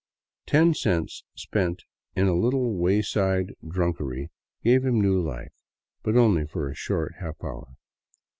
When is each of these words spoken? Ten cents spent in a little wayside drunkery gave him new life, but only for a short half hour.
Ten 0.47 0.73
cents 0.73 1.25
spent 1.35 1.83
in 2.15 2.25
a 2.25 2.33
little 2.33 2.73
wayside 2.75 3.53
drunkery 3.67 4.31
gave 4.63 4.83
him 4.83 4.99
new 4.99 5.21
life, 5.21 5.53
but 6.01 6.15
only 6.17 6.47
for 6.47 6.67
a 6.67 6.73
short 6.73 7.13
half 7.19 7.35
hour. 7.43 7.75